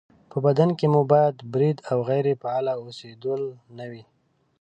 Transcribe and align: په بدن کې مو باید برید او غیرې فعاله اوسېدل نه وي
په 0.31 0.37
بدن 0.45 0.69
کې 0.77 0.85
مو 0.93 1.01
باید 1.11 1.35
برید 1.53 1.77
او 1.91 1.97
غیرې 2.09 2.33
فعاله 2.41 2.73
اوسېدل 2.81 3.41
نه 3.77 3.85
وي 3.91 4.03